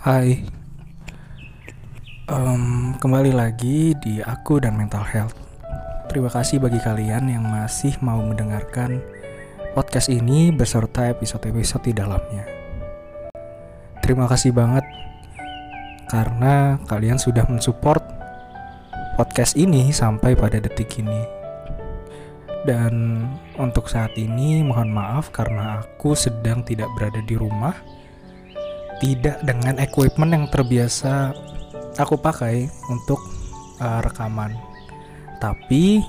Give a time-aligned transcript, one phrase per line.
[0.00, 0.40] Hai,
[2.24, 5.36] Em, kembali lagi di aku dan mental health.
[6.08, 8.96] Terima kasih bagi kalian yang masih mau mendengarkan
[9.76, 12.48] podcast ini beserta episode-episode di dalamnya.
[14.00, 14.88] Terima kasih banget
[16.08, 18.00] karena kalian sudah mensupport
[19.20, 21.28] podcast ini sampai pada detik ini.
[22.64, 23.20] Dan
[23.60, 27.99] untuk saat ini mohon maaf karena aku sedang tidak berada di rumah
[29.00, 31.32] tidak dengan equipment yang terbiasa
[31.96, 33.18] aku pakai untuk
[33.80, 34.52] uh, rekaman.
[35.40, 36.04] Tapi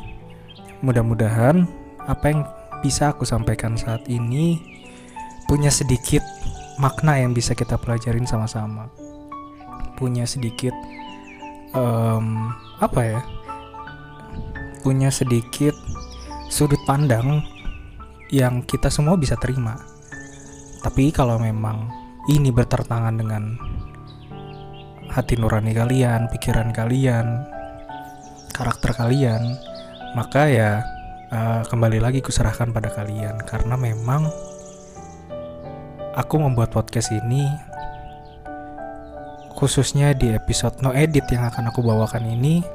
[0.83, 1.63] mudah-mudahan
[2.05, 2.41] apa yang
[2.83, 4.59] bisa aku sampaikan saat ini
[5.47, 6.21] punya sedikit
[6.77, 8.91] makna yang bisa kita pelajarin sama-sama.
[9.95, 10.75] Punya sedikit
[11.71, 12.51] um,
[12.83, 13.21] apa ya?
[14.83, 15.77] Punya sedikit
[16.49, 17.45] sudut pandang
[18.33, 19.77] yang kita semua bisa terima.
[20.81, 23.57] Tapi kalau memang ini bertertangan dengan
[25.09, 27.47] hati nurani kalian, pikiran kalian,
[28.53, 29.57] karakter kalian,
[30.13, 30.71] maka ya
[31.33, 33.41] uh, kembali lagi kuserahkan pada kalian.
[33.49, 34.29] Karena memang
[36.13, 37.47] aku membuat podcast ini
[39.57, 42.65] khususnya di episode no edit yang akan aku bawakan ini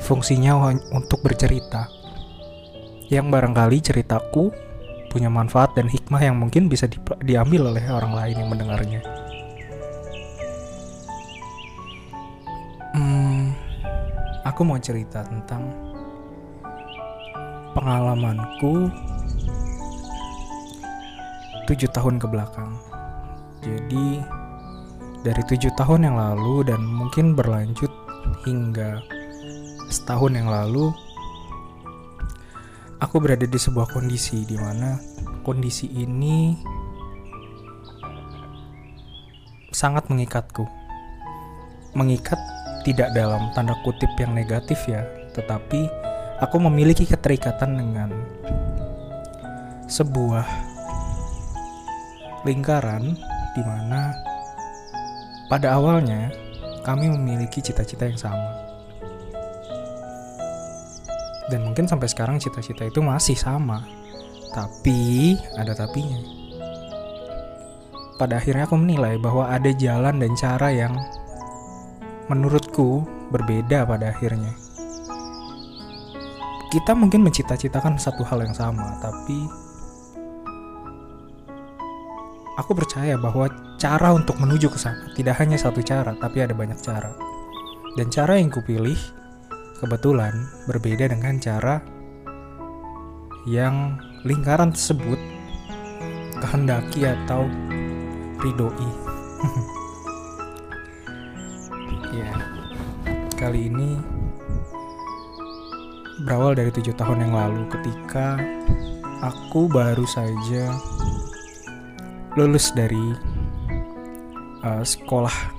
[0.00, 1.88] fungsinya untuk bercerita.
[3.08, 4.67] Yang barangkali ceritaku
[5.08, 9.00] punya manfaat dan hikmah yang mungkin bisa di, diambil oleh orang lain yang mendengarnya.
[12.92, 13.52] Hmm,
[14.44, 15.68] aku mau cerita tentang
[17.72, 18.92] pengalamanku
[21.68, 22.72] tujuh tahun ke belakang.
[23.60, 24.22] Jadi
[25.26, 27.90] dari tujuh tahun yang lalu dan mungkin berlanjut
[28.46, 29.02] hingga
[29.88, 30.92] setahun yang lalu
[32.98, 34.98] aku berada di sebuah kondisi di mana
[35.46, 36.58] kondisi ini
[39.70, 40.66] sangat mengikatku.
[41.94, 42.38] Mengikat
[42.82, 45.02] tidak dalam tanda kutip yang negatif ya,
[45.34, 45.88] tetapi
[46.38, 48.10] aku memiliki keterikatan dengan
[49.88, 50.44] sebuah
[52.44, 53.16] lingkaran
[53.56, 54.14] di mana
[55.48, 56.30] pada awalnya
[56.84, 58.67] kami memiliki cita-cita yang sama
[61.48, 63.80] dan mungkin sampai sekarang cita-cita itu masih sama.
[64.52, 66.20] Tapi ada tapinya.
[68.20, 70.92] Pada akhirnya aku menilai bahwa ada jalan dan cara yang
[72.28, 74.52] menurutku berbeda pada akhirnya.
[76.68, 79.48] Kita mungkin mencita-citakan satu hal yang sama tapi
[82.60, 83.48] aku percaya bahwa
[83.80, 87.14] cara untuk menuju ke sana tidak hanya satu cara tapi ada banyak cara.
[87.96, 88.98] Dan cara yang kupilih
[89.78, 90.34] kebetulan
[90.66, 91.78] berbeda dengan cara
[93.46, 93.94] yang
[94.26, 95.18] lingkaran tersebut
[96.42, 97.46] kehendaki atau
[98.42, 98.90] ridoi.
[102.18, 102.30] ya,
[103.38, 103.94] kali ini
[106.26, 108.34] berawal dari tujuh tahun yang lalu ketika
[109.22, 110.74] aku baru saja
[112.34, 113.14] lulus dari
[114.66, 115.54] uh, sekolah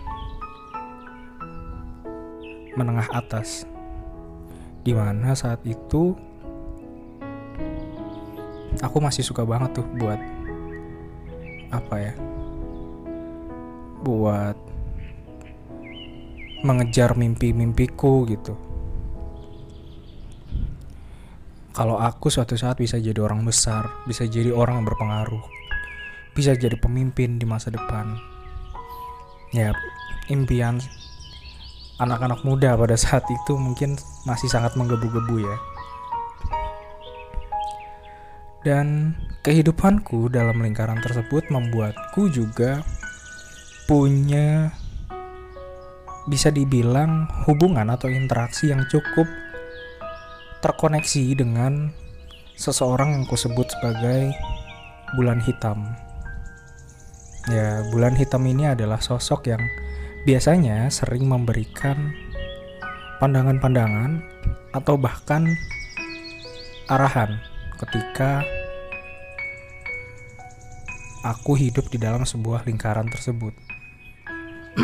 [2.76, 3.64] menengah atas
[4.90, 6.18] di mana saat itu
[8.82, 10.18] aku masih suka banget tuh buat
[11.70, 12.14] apa ya?
[14.02, 14.58] Buat
[16.66, 18.58] mengejar mimpi-mimpiku gitu.
[21.78, 25.46] Kalau aku suatu saat bisa jadi orang besar bisa jadi orang yang berpengaruh
[26.34, 28.18] bisa jadi pemimpin di masa depan.
[29.54, 29.70] Ya
[30.34, 30.82] impian
[32.00, 35.58] anak-anak muda pada saat itu mungkin masih sangat menggebu-gebu ya.
[38.60, 42.84] Dan kehidupanku dalam lingkaran tersebut membuatku juga
[43.88, 44.72] punya
[46.28, 49.26] bisa dibilang hubungan atau interaksi yang cukup
[50.60, 51.90] terkoneksi dengan
[52.60, 54.36] seseorang yang kusebut sebagai
[55.16, 55.96] bulan hitam.
[57.48, 59.64] Ya, bulan hitam ini adalah sosok yang
[60.28, 62.12] biasanya sering memberikan
[63.24, 64.20] pandangan-pandangan
[64.76, 65.48] atau bahkan
[66.92, 67.40] arahan
[67.80, 68.44] ketika
[71.24, 73.56] aku hidup di dalam sebuah lingkaran tersebut.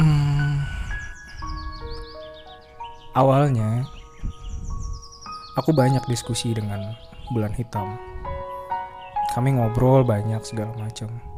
[0.00, 0.56] hmm,
[3.12, 3.84] awalnya
[5.56, 6.96] aku banyak diskusi dengan
[7.32, 7.96] bulan hitam.
[9.32, 11.31] Kami ngobrol banyak segala macam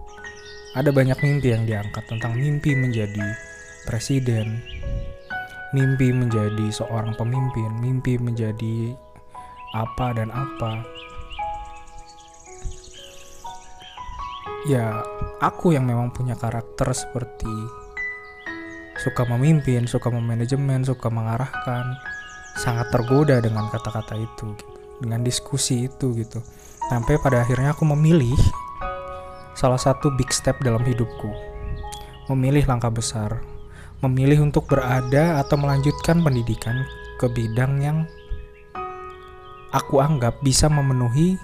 [0.74, 3.34] ada banyak mimpi yang diangkat tentang mimpi menjadi
[3.86, 4.58] presiden,
[5.70, 8.94] mimpi menjadi seorang pemimpin, mimpi menjadi
[9.74, 10.82] apa dan apa.
[14.64, 15.04] ya
[15.44, 17.52] aku yang memang punya karakter seperti
[18.96, 21.84] suka memimpin, suka memanajemen, suka mengarahkan,
[22.56, 24.72] sangat tergoda dengan kata-kata itu, gitu.
[25.04, 26.40] dengan diskusi itu gitu.
[26.88, 28.32] Sampai pada akhirnya aku memilih
[29.54, 31.30] salah satu big step dalam hidupku.
[32.30, 33.40] Memilih langkah besar,
[34.02, 36.84] memilih untuk berada atau melanjutkan pendidikan
[37.16, 37.98] ke bidang yang
[39.70, 41.38] aku anggap bisa memenuhi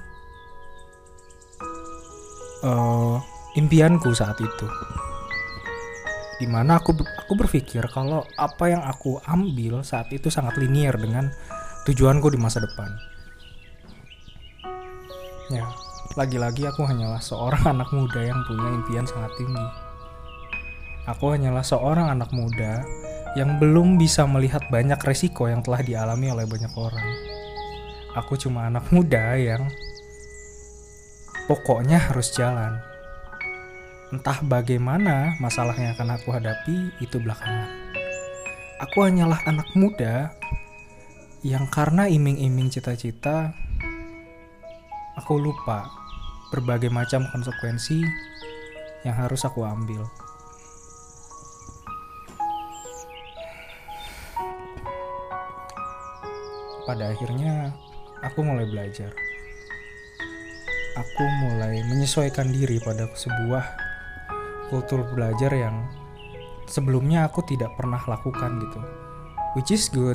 [2.66, 3.16] uh,
[3.54, 4.66] impianku saat itu.
[6.40, 11.28] Di mana aku aku berpikir kalau apa yang aku ambil saat itu sangat linier dengan
[11.84, 12.88] tujuanku di masa depan.
[15.52, 15.68] Ya
[16.18, 19.66] lagi-lagi aku hanyalah seorang anak muda yang punya impian sangat tinggi.
[21.06, 22.82] Aku hanyalah seorang anak muda
[23.38, 27.08] yang belum bisa melihat banyak resiko yang telah dialami oleh banyak orang.
[28.18, 29.70] Aku cuma anak muda yang
[31.46, 32.82] pokoknya harus jalan.
[34.10, 37.70] Entah bagaimana masalah yang akan aku hadapi itu belakangan.
[38.82, 40.34] Aku hanyalah anak muda
[41.46, 43.54] yang karena iming-iming cita-cita
[45.14, 45.99] aku lupa
[46.50, 48.02] berbagai macam konsekuensi
[49.06, 50.04] yang harus aku ambil.
[56.84, 57.70] Pada akhirnya
[58.26, 59.14] aku mulai belajar.
[60.98, 63.64] Aku mulai menyesuaikan diri pada sebuah
[64.70, 65.86] kultur belajar yang
[66.70, 68.80] sebelumnya aku tidak pernah lakukan gitu
[69.58, 70.14] which is good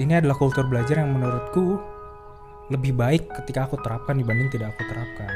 [0.00, 1.76] ini adalah kultur belajar yang menurutku
[2.72, 5.32] lebih baik ketika aku terapkan dibanding tidak aku terapkan.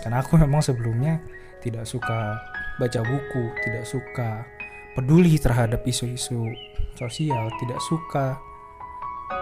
[0.00, 1.20] Karena aku memang sebelumnya
[1.60, 2.40] tidak suka
[2.80, 4.48] baca buku tidak suka
[4.96, 6.48] peduli terhadap isu-isu
[6.96, 8.40] sosial tidak suka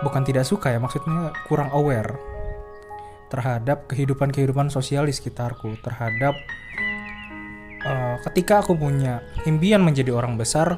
[0.03, 2.19] bukan tidak suka ya maksudnya kurang aware
[3.31, 6.35] terhadap kehidupan-kehidupan sosial di sekitarku terhadap
[7.87, 10.77] uh, ketika aku punya impian menjadi orang besar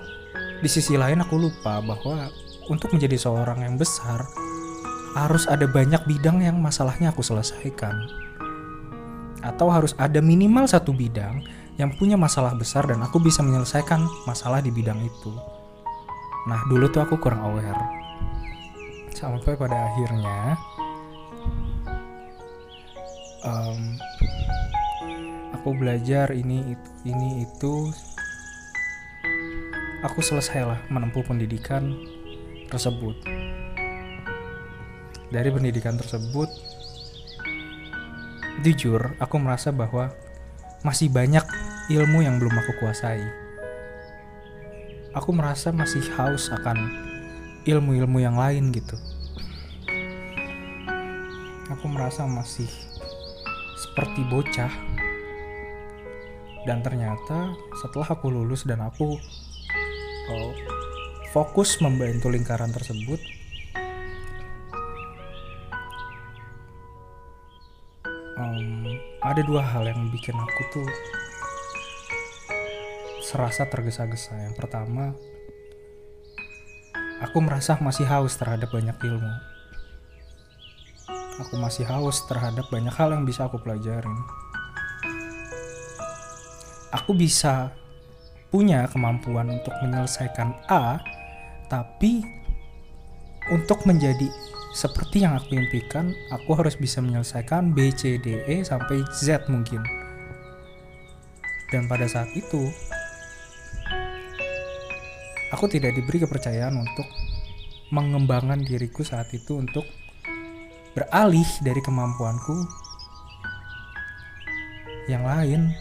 [0.60, 2.28] di sisi lain aku lupa bahwa
[2.68, 4.28] untuk menjadi seorang yang besar
[5.14, 7.96] harus ada banyak bidang yang masalahnya aku selesaikan.
[9.40, 11.42] Atau harus ada minimal satu bidang
[11.80, 15.32] yang punya masalah besar dan aku bisa menyelesaikan masalah di bidang itu.
[16.44, 17.80] Nah dulu tuh aku kurang aware.
[19.16, 20.56] Sampai pada akhirnya
[23.44, 23.96] um,
[25.56, 27.74] aku belajar ini itu, ini itu
[30.04, 31.96] aku selesailah menempuh pendidikan
[32.72, 33.29] tersebut
[35.30, 36.50] dari pendidikan tersebut
[38.60, 40.12] jujur aku merasa bahwa
[40.84, 41.42] masih banyak
[41.90, 43.24] ilmu yang belum aku kuasai.
[45.10, 46.78] Aku merasa masih haus akan
[47.66, 48.94] ilmu-ilmu yang lain gitu.
[51.74, 52.68] Aku merasa masih
[53.74, 54.70] seperti bocah.
[56.68, 59.16] Dan ternyata setelah aku lulus dan aku
[60.30, 60.52] oh,
[61.32, 63.39] fokus membantu lingkaran tersebut
[69.30, 70.90] ada dua hal yang bikin aku tuh
[73.22, 74.34] serasa tergesa-gesa.
[74.34, 75.14] Yang pertama
[77.22, 79.34] aku merasa masih haus terhadap banyak ilmu.
[81.46, 84.18] Aku masih haus terhadap banyak hal yang bisa aku pelajarin.
[86.90, 87.70] Aku bisa
[88.50, 90.98] punya kemampuan untuk menyelesaikan A,
[91.70, 92.26] tapi
[93.54, 94.26] untuk menjadi
[94.70, 99.82] seperti yang aku impikan, aku harus bisa menyelesaikan B, C, D, E sampai Z mungkin.
[101.74, 102.70] Dan pada saat itu,
[105.50, 107.06] aku tidak diberi kepercayaan untuk
[107.90, 109.82] mengembangkan diriku saat itu untuk
[110.94, 112.66] beralih dari kemampuanku
[115.10, 115.74] yang lain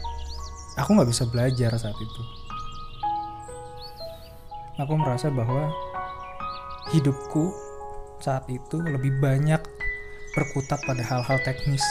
[0.74, 2.22] aku nggak bisa belajar saat itu
[4.82, 5.70] aku merasa bahwa
[6.90, 7.69] hidupku
[8.20, 9.60] saat itu lebih banyak
[10.36, 11.84] berkutat pada hal-hal teknis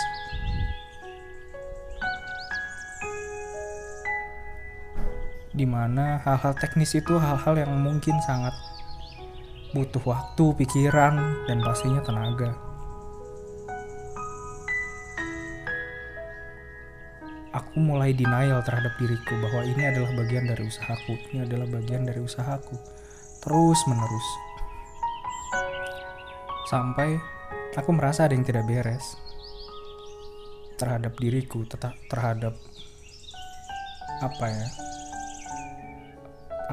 [5.56, 8.54] di mana hal-hal teknis itu hal-hal yang mungkin sangat
[9.74, 12.68] butuh waktu, pikiran, dan pastinya tenaga.
[17.58, 22.20] aku mulai denial terhadap diriku bahwa ini adalah bagian dari usahaku, ini adalah bagian dari
[22.22, 22.76] usahaku.
[23.42, 24.47] Terus menerus.
[26.68, 27.16] Sampai
[27.72, 29.16] aku merasa ada yang tidak beres
[30.76, 31.64] terhadap diriku,
[32.12, 32.52] terhadap
[34.20, 34.68] apa ya?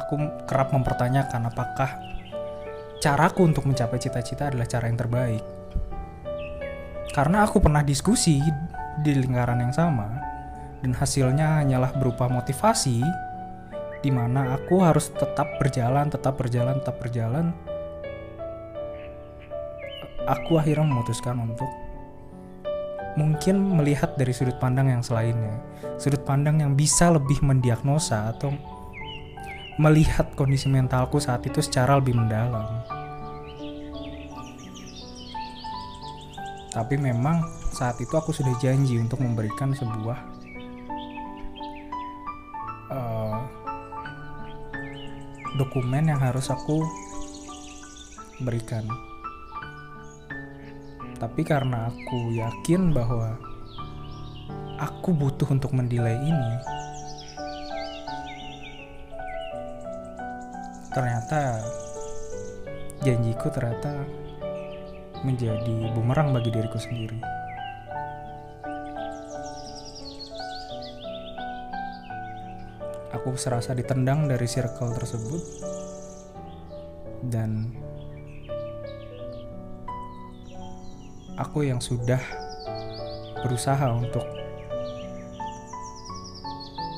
[0.04, 1.96] Aku kerap mempertanyakan apakah
[3.00, 5.44] caraku untuk mencapai cita-cita adalah cara yang terbaik.
[7.16, 8.44] Karena aku pernah diskusi
[9.00, 10.12] di lingkaran yang sama
[10.84, 13.00] dan hasilnya hanyalah berupa motivasi
[14.04, 17.56] di mana aku harus tetap berjalan, tetap berjalan, tetap berjalan.
[20.26, 21.70] Aku akhirnya memutuskan untuk
[23.16, 25.62] mungkin melihat dari sudut pandang yang selainnya,
[26.02, 28.52] sudut pandang yang bisa lebih mendiagnosa atau
[29.78, 32.66] melihat kondisi mentalku saat itu secara lebih mendalam.
[36.76, 37.40] Tapi memang
[37.72, 40.20] saat itu aku sudah janji untuk memberikan sebuah
[42.92, 43.40] uh,
[45.56, 46.84] dokumen yang harus aku
[48.44, 48.84] berikan.
[51.26, 53.34] Tapi karena aku yakin bahwa
[54.78, 56.54] aku butuh untuk mendelay ini,
[60.94, 61.66] ternyata
[63.02, 64.06] janjiku ternyata
[65.26, 67.18] menjadi bumerang bagi diriku sendiri.
[73.18, 75.42] Aku serasa ditendang dari circle tersebut
[77.34, 77.74] dan
[81.36, 82.20] aku yang sudah
[83.44, 84.24] berusaha untuk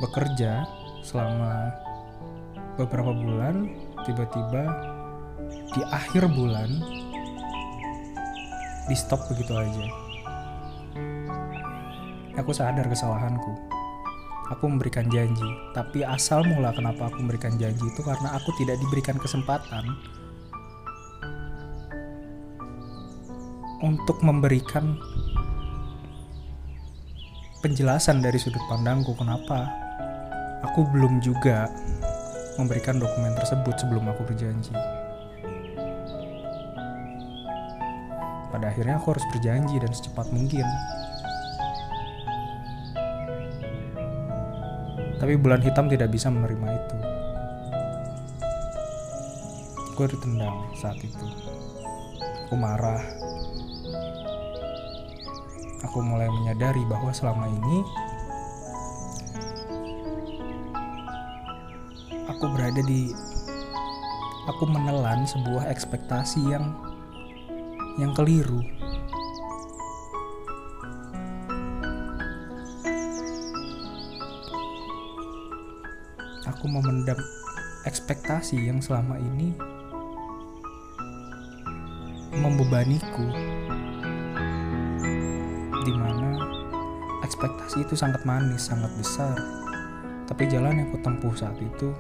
[0.06, 0.62] bekerja
[1.02, 1.74] selama
[2.78, 3.66] beberapa bulan
[4.06, 4.64] tiba-tiba
[5.74, 6.70] di akhir bulan
[8.88, 9.86] di stop begitu aja.
[12.38, 13.54] Aku sadar kesalahanku.
[14.48, 19.20] Aku memberikan janji, tapi asal mula kenapa aku memberikan janji itu karena aku tidak diberikan
[19.20, 19.84] kesempatan
[23.82, 24.98] untuk memberikan
[27.62, 29.70] penjelasan dari sudut pandangku kenapa
[30.66, 31.70] aku belum juga
[32.58, 34.74] memberikan dokumen tersebut sebelum aku berjanji.
[38.50, 40.66] Pada akhirnya aku harus berjanji dan secepat mungkin.
[45.18, 46.98] Tapi bulan hitam tidak bisa menerima itu.
[49.98, 51.26] Gue ditendang saat itu.
[52.50, 53.17] Aku marah.
[55.86, 57.78] Aku mulai menyadari bahwa selama ini
[62.26, 63.14] aku berada di
[64.50, 66.74] aku menelan sebuah ekspektasi yang
[68.02, 68.62] yang keliru.
[76.46, 77.18] Aku memendam
[77.86, 79.54] ekspektasi yang selama ini
[82.38, 83.57] membebaniku.
[85.88, 86.36] Di mana
[87.24, 89.40] ekspektasi itu sangat manis, sangat besar.
[90.28, 91.96] Tapi jalan yang kutempuh saat itu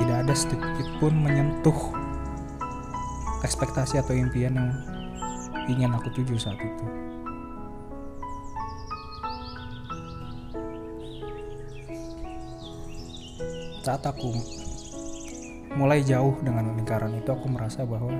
[0.00, 1.76] tidak ada sedikit pun menyentuh
[3.44, 4.72] ekspektasi atau impian yang
[5.68, 6.84] ingin aku tuju saat itu.
[13.84, 14.32] Saat aku
[15.76, 18.16] mulai jauh dengan lingkaran itu, aku merasa bahwa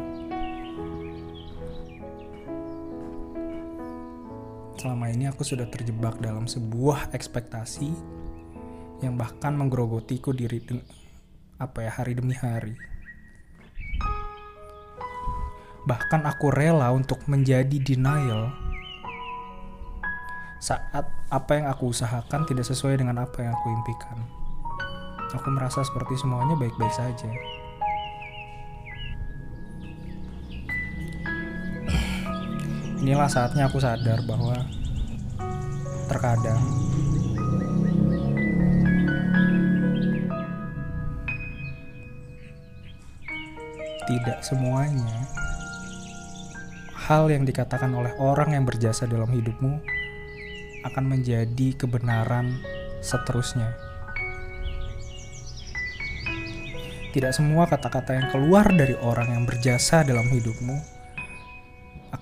[4.84, 7.88] selama ini aku sudah terjebak dalam sebuah ekspektasi
[9.00, 10.60] yang bahkan menggerogotiku diri
[11.56, 12.76] apa ya hari demi hari.
[15.88, 18.52] Bahkan aku rela untuk menjadi denial
[20.60, 24.20] saat apa yang aku usahakan tidak sesuai dengan apa yang aku impikan.
[25.32, 27.32] Aku merasa seperti semuanya baik-baik saja.
[33.04, 34.64] Inilah saatnya aku sadar bahwa
[36.08, 36.56] terkadang
[44.08, 45.28] tidak semuanya
[46.96, 49.84] hal yang dikatakan oleh orang yang berjasa dalam hidupmu
[50.88, 52.56] akan menjadi kebenaran
[53.04, 53.68] seterusnya.
[57.12, 60.93] Tidak semua kata-kata yang keluar dari orang yang berjasa dalam hidupmu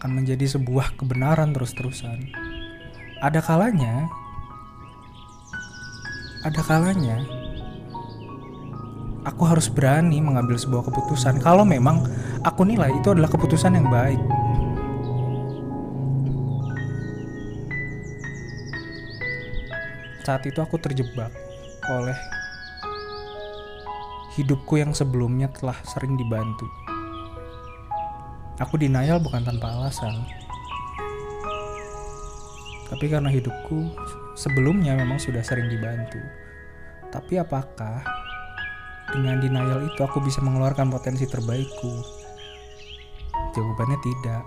[0.02, 2.26] akan menjadi sebuah kebenaran terus-terusan.
[3.22, 4.10] Ada kalanya,
[6.42, 7.22] ada kalanya
[9.22, 12.02] aku harus berani mengambil sebuah keputusan kalau memang
[12.42, 14.18] aku nilai itu adalah keputusan yang baik.
[20.26, 21.30] Saat itu aku terjebak
[21.90, 22.18] oleh
[24.34, 26.81] hidupku yang sebelumnya telah sering dibantu.
[28.62, 30.22] Aku denial bukan tanpa alasan.
[32.86, 33.90] Tapi karena hidupku
[34.38, 36.22] sebelumnya memang sudah sering dibantu.
[37.10, 38.06] Tapi apakah
[39.10, 41.92] dengan denial itu aku bisa mengeluarkan potensi terbaikku?
[43.52, 44.44] Jawabannya tidak.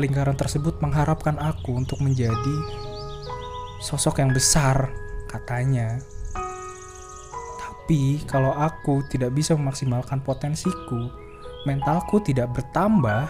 [0.00, 2.56] lingkaran tersebut mengharapkan aku untuk menjadi
[3.84, 4.88] sosok yang besar,
[5.28, 6.00] katanya.
[7.90, 11.10] Tapi kalau aku tidak bisa memaksimalkan potensiku,
[11.66, 13.26] mentalku tidak bertambah,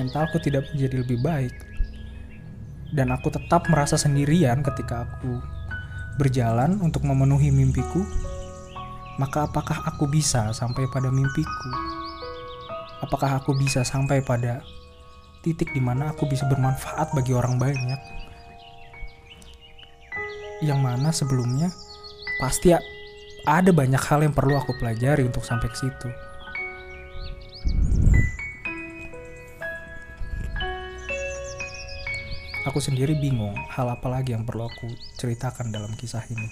[0.00, 1.52] mentalku tidak menjadi lebih baik,
[2.96, 5.44] dan aku tetap merasa sendirian ketika aku
[6.16, 8.00] berjalan untuk memenuhi mimpiku,
[9.20, 11.70] maka apakah aku bisa sampai pada mimpiku?
[13.04, 14.64] Apakah aku bisa sampai pada
[15.44, 18.19] titik di mana aku bisa bermanfaat bagi orang banyak?
[20.60, 21.72] Yang mana sebelumnya
[22.36, 22.76] pasti
[23.48, 26.08] ada banyak hal yang perlu aku pelajari untuk sampai ke situ.
[32.68, 36.48] Aku sendiri bingung hal apa lagi yang perlu aku ceritakan dalam kisah ini.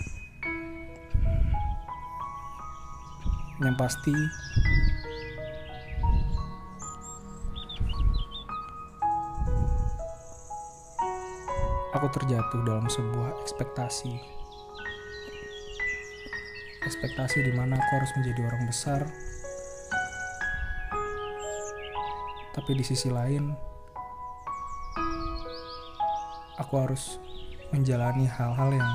[3.61, 4.17] Yang pasti,
[11.99, 14.15] aku terjatuh dalam sebuah ekspektasi.
[16.87, 19.03] Ekspektasi di mana aku harus menjadi orang besar,
[22.55, 23.51] tapi di sisi lain,
[26.63, 27.19] aku harus
[27.75, 28.93] menjalani hal-hal yang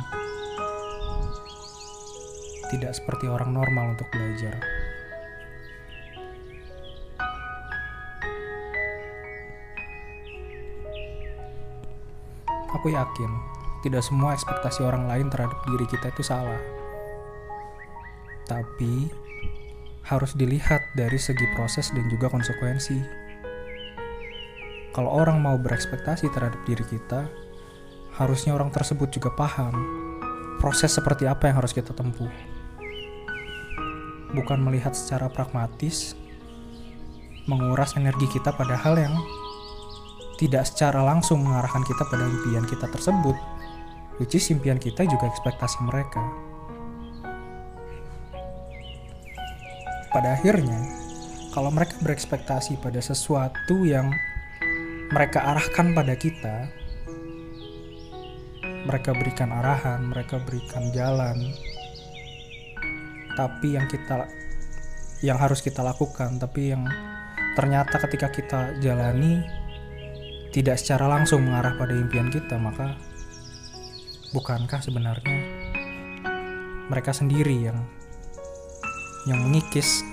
[2.71, 4.82] tidak seperti orang normal untuk belajar.
[12.83, 13.31] Aku yakin
[13.79, 16.59] tidak semua ekspektasi orang lain terhadap diri kita itu salah.
[18.43, 19.07] Tapi
[20.03, 22.99] harus dilihat dari segi proses dan juga konsekuensi.
[24.91, 27.23] Kalau orang mau berekspektasi terhadap diri kita,
[28.19, 29.71] harusnya orang tersebut juga paham
[30.59, 32.27] proses seperti apa yang harus kita tempuh.
[34.35, 36.19] Bukan melihat secara pragmatis,
[37.47, 39.15] menguras energi kita pada hal yang
[40.37, 43.37] tidak secara langsung mengarahkan kita pada impian kita tersebut,
[44.17, 46.23] which is impian kita juga ekspektasi mereka.
[50.13, 50.77] Pada akhirnya,
[51.53, 54.13] kalau mereka berekspektasi pada sesuatu yang
[55.13, 56.69] mereka arahkan pada kita,
[58.85, 61.37] mereka berikan arahan, mereka berikan jalan,
[63.33, 64.29] tapi yang kita
[65.23, 66.83] yang harus kita lakukan, tapi yang
[67.55, 69.62] ternyata ketika kita jalani
[70.53, 72.93] tidak secara langsung mengarah pada impian kita, maka
[74.37, 75.37] bukankah sebenarnya
[76.93, 77.81] mereka sendiri yang
[79.25, 80.05] yang mengikis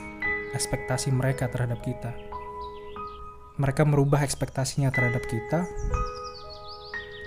[0.56, 2.16] ekspektasi mereka terhadap kita.
[3.60, 5.68] Mereka merubah ekspektasinya terhadap kita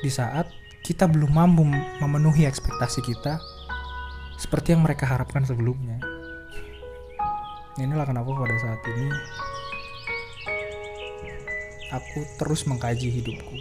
[0.02, 0.50] di saat
[0.82, 1.70] kita belum mampu
[2.02, 3.38] memenuhi ekspektasi kita
[4.42, 6.02] seperti yang mereka harapkan sebelumnya.
[7.78, 9.08] Inilah kenapa pada saat ini
[11.94, 13.56] aku terus mengkaji hidupku.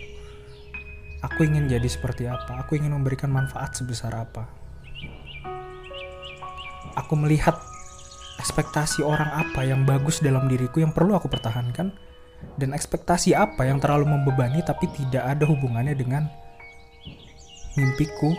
[1.22, 2.64] Aku ingin jadi seperti apa?
[2.64, 4.48] Aku ingin memberikan manfaat sebesar apa?
[6.98, 7.54] Aku melihat
[8.42, 11.94] ekspektasi orang apa yang bagus dalam diriku yang perlu aku pertahankan
[12.58, 16.26] dan ekspektasi apa yang terlalu membebani tapi tidak ada hubungannya dengan
[17.78, 18.34] mimpiku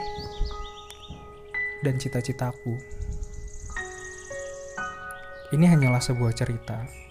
[1.87, 2.75] dan cita-citaku.
[5.55, 7.02] Ini hanyalah sebuah cerita.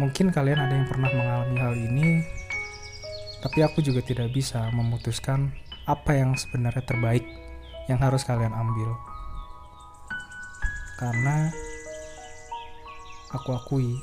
[0.00, 2.24] Mungkin kalian ada yang pernah mengalami hal ini,
[3.44, 5.52] tapi aku juga tidak bisa memutuskan
[5.84, 7.26] apa yang sebenarnya terbaik
[7.90, 8.96] yang harus kalian ambil.
[10.96, 11.50] Karena
[13.34, 13.98] aku akui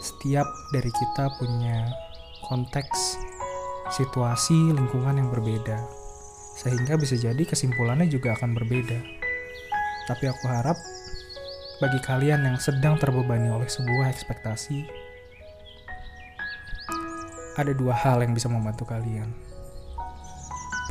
[0.00, 1.90] setiap dari kita punya
[2.46, 3.18] konteks
[3.92, 5.82] situasi lingkungan yang berbeda.
[6.56, 8.98] Sehingga bisa jadi kesimpulannya juga akan berbeda.
[10.06, 10.78] Tapi aku harap
[11.76, 15.05] bagi kalian yang sedang terbebani oleh sebuah ekspektasi
[17.56, 19.32] ada dua hal yang bisa membantu kalian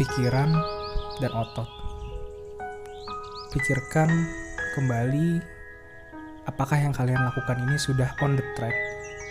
[0.02, 0.50] pikiran
[1.22, 1.70] dan otot
[3.56, 4.12] pikirkan
[4.76, 5.40] kembali
[6.46, 8.76] apakah yang kalian lakukan ini sudah on the track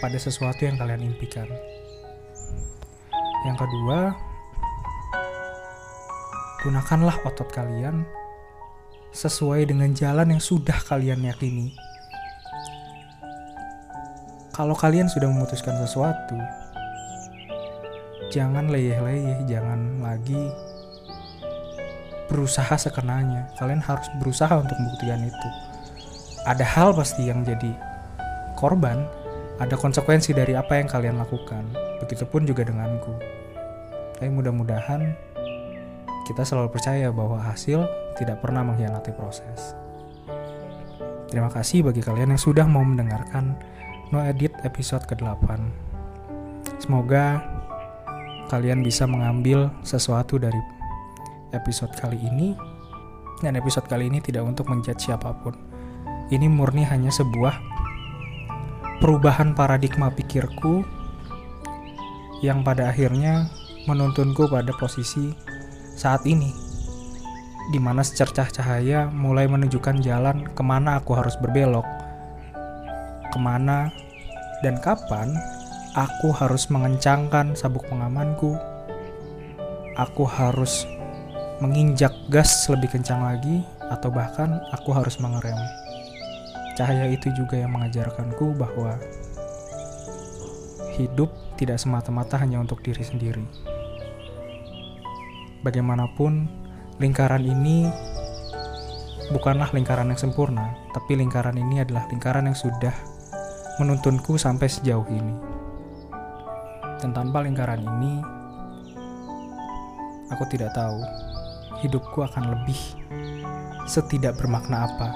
[0.02, 1.46] pada sesuatu yang kalian impikan.
[3.44, 4.16] Yang kedua,
[6.64, 8.08] gunakanlah otot kalian
[9.14, 11.76] sesuai dengan jalan yang sudah kalian yakini.
[14.54, 16.38] Kalau kalian sudah memutuskan sesuatu,
[18.34, 20.50] jangan leyeh-leyeh, jangan lagi
[22.26, 23.46] berusaha sekenanya.
[23.54, 25.48] Kalian harus berusaha untuk membuktikan itu.
[26.42, 27.70] Ada hal pasti yang jadi
[28.58, 29.06] korban,
[29.62, 31.62] ada konsekuensi dari apa yang kalian lakukan.
[32.02, 33.14] Begitupun juga denganku.
[34.18, 35.14] Tapi mudah-mudahan
[36.26, 37.86] kita selalu percaya bahwa hasil
[38.18, 39.78] tidak pernah mengkhianati proses.
[41.30, 43.54] Terima kasih bagi kalian yang sudah mau mendengarkan
[44.10, 45.58] No Edit episode ke-8.
[46.78, 47.53] Semoga
[48.48, 50.60] kalian bisa mengambil sesuatu dari
[51.54, 52.52] episode kali ini
[53.40, 55.54] dan episode kali ini tidak untuk menjudge siapa pun.
[56.32, 57.54] Ini murni hanya sebuah
[59.04, 60.80] perubahan paradigma pikirku
[62.40, 63.48] yang pada akhirnya
[63.84, 65.32] menuntunku pada posisi
[65.94, 66.50] saat ini
[67.72, 71.84] di mana secercah cahaya mulai menunjukkan jalan ke mana aku harus berbelok
[73.32, 73.88] ke mana
[74.60, 75.32] dan kapan
[75.94, 78.58] aku harus mengencangkan sabuk pengamanku.
[79.94, 80.90] Aku harus
[81.62, 83.62] menginjak gas lebih kencang lagi
[83.94, 85.54] atau bahkan aku harus mengerem.
[86.74, 88.98] Cahaya itu juga yang mengajarkanku bahwa
[90.98, 93.46] hidup tidak semata-mata hanya untuk diri sendiri.
[95.62, 96.50] Bagaimanapun,
[96.98, 97.86] lingkaran ini
[99.30, 102.92] bukanlah lingkaran yang sempurna, tapi lingkaran ini adalah lingkaran yang sudah
[103.78, 105.53] menuntunku sampai sejauh ini.
[107.04, 108.24] Dan tanpa lingkaran ini,
[110.32, 111.04] aku tidak tahu
[111.84, 112.80] hidupku akan lebih
[113.84, 115.12] setidak bermakna apa.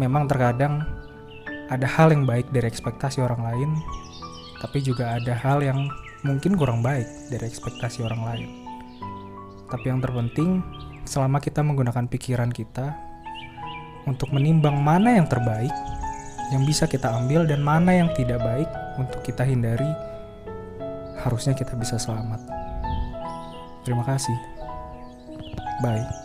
[0.00, 0.80] Memang terkadang
[1.68, 3.70] ada hal yang baik dari ekspektasi orang lain,
[4.64, 5.84] tapi juga ada hal yang
[6.24, 8.48] mungkin kurang baik dari ekspektasi orang lain.
[9.68, 10.64] Tapi yang terpenting,
[11.04, 12.96] selama kita menggunakan pikiran kita
[14.08, 15.76] untuk menimbang mana yang terbaik,
[16.48, 19.88] yang bisa kita ambil dan mana yang tidak baik untuk kita hindari,
[21.22, 22.40] harusnya kita bisa selamat.
[23.86, 24.36] Terima kasih.
[25.82, 26.21] Bye.